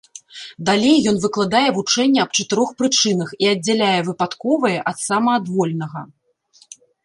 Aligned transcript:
Далей 0.69 0.97
ён 1.11 1.19
выкладае 1.25 1.61
вучэнне 1.75 2.19
аб 2.23 2.31
чатырох 2.41 2.73
прычынах 2.81 3.29
і 3.45 3.53
аддзяляе 3.53 4.01
выпадковае 4.11 4.75
ад 4.93 4.97
самаадвольнага. 5.07 6.01